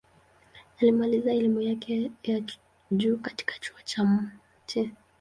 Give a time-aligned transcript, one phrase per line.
[0.81, 2.41] Alimaliza elimu yake ya
[2.91, 4.89] juu katika Chuo Kikuu cha Mt.